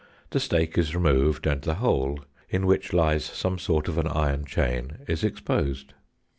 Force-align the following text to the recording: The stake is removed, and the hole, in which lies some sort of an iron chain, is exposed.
The 0.31 0.39
stake 0.39 0.79
is 0.79 0.95
removed, 0.95 1.45
and 1.45 1.61
the 1.61 1.75
hole, 1.75 2.21
in 2.49 2.65
which 2.65 2.91
lies 2.91 3.23
some 3.23 3.59
sort 3.59 3.87
of 3.87 3.99
an 3.99 4.07
iron 4.07 4.45
chain, 4.45 4.97
is 5.07 5.23
exposed. 5.23 5.93